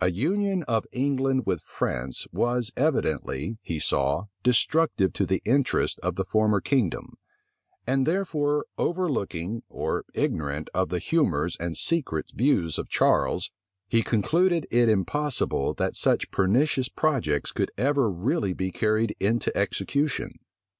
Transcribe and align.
A 0.00 0.10
union 0.10 0.64
of 0.64 0.86
England 0.90 1.46
with 1.46 1.60
France 1.60 2.26
was 2.32 2.72
evidently, 2.76 3.58
he 3.62 3.78
saw, 3.78 4.24
destructive 4.42 5.12
to 5.12 5.24
the 5.24 5.40
interests 5.44 6.00
of 6.00 6.16
the 6.16 6.24
former 6.24 6.60
kingdom; 6.60 7.16
and 7.86 8.04
therefore, 8.04 8.66
overlooking 8.76 9.62
or 9.68 10.04
ignorant 10.14 10.68
of 10.74 10.88
the 10.88 10.98
humors 10.98 11.56
and 11.60 11.76
secret 11.76 12.32
views 12.34 12.76
of 12.76 12.88
Charles, 12.88 13.52
he 13.86 14.02
concluded 14.02 14.66
it 14.72 14.88
impossible 14.88 15.74
that 15.74 15.94
such 15.94 16.32
pernicious 16.32 16.88
projects 16.88 17.52
could 17.52 17.70
ever 17.78 18.10
really 18.10 18.52
be 18.54 18.72
carried 18.72 19.14
into 19.20 19.56
execution. 19.56 20.40